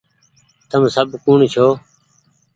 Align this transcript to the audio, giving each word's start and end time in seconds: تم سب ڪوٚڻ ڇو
تم 0.69 0.81
سب 0.95 1.07
ڪوٚڻ 1.23 1.39
ڇو 1.53 1.67